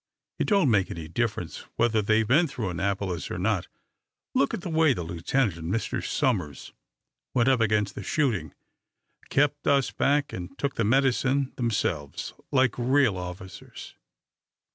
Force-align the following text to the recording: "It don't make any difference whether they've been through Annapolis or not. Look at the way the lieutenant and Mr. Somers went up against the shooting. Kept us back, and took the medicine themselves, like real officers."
"It 0.39 0.47
don't 0.47 0.71
make 0.71 0.89
any 0.89 1.07
difference 1.07 1.59
whether 1.75 2.01
they've 2.01 2.27
been 2.27 2.47
through 2.47 2.71
Annapolis 2.71 3.29
or 3.29 3.37
not. 3.37 3.67
Look 4.33 4.51
at 4.55 4.61
the 4.61 4.69
way 4.71 4.95
the 4.95 5.03
lieutenant 5.03 5.57
and 5.57 5.71
Mr. 5.71 6.03
Somers 6.03 6.73
went 7.35 7.47
up 7.47 7.61
against 7.61 7.93
the 7.93 8.01
shooting. 8.01 8.55
Kept 9.29 9.67
us 9.67 9.91
back, 9.91 10.33
and 10.33 10.57
took 10.57 10.73
the 10.73 10.83
medicine 10.83 11.53
themselves, 11.55 12.33
like 12.51 12.79
real 12.79 13.15
officers." 13.15 13.93